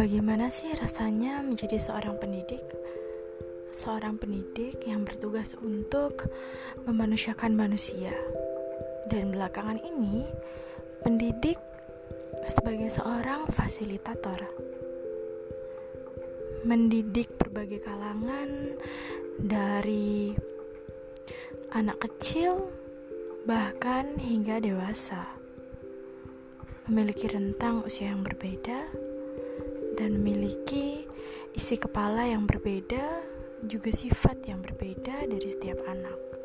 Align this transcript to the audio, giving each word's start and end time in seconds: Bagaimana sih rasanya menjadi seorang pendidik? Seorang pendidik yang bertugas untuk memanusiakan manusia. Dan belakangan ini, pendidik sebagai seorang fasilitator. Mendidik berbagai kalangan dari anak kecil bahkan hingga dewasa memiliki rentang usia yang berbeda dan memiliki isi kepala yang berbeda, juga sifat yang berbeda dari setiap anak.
Bagaimana 0.00 0.48
sih 0.48 0.72
rasanya 0.80 1.44
menjadi 1.44 1.76
seorang 1.76 2.16
pendidik? 2.16 2.64
Seorang 3.68 4.16
pendidik 4.16 4.80
yang 4.88 5.04
bertugas 5.04 5.52
untuk 5.60 6.24
memanusiakan 6.88 7.52
manusia. 7.52 8.08
Dan 9.12 9.28
belakangan 9.28 9.76
ini, 9.76 10.24
pendidik 11.04 11.60
sebagai 12.48 12.88
seorang 12.88 13.44
fasilitator. 13.52 14.40
Mendidik 16.64 17.36
berbagai 17.36 17.84
kalangan 17.84 18.80
dari 19.36 20.32
anak 21.76 22.00
kecil 22.08 22.72
bahkan 23.44 24.16
hingga 24.16 24.64
dewasa 24.64 25.28
memiliki 26.88 27.28
rentang 27.28 27.84
usia 27.84 28.08
yang 28.16 28.24
berbeda 28.24 29.09
dan 30.00 30.16
memiliki 30.16 31.04
isi 31.52 31.76
kepala 31.76 32.24
yang 32.24 32.48
berbeda, 32.48 33.20
juga 33.68 33.92
sifat 33.92 34.48
yang 34.48 34.64
berbeda 34.64 35.28
dari 35.28 35.44
setiap 35.44 35.76
anak. 35.84 36.39